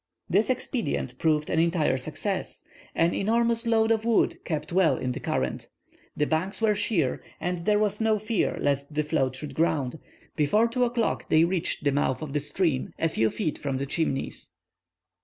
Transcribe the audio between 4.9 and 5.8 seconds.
in the current.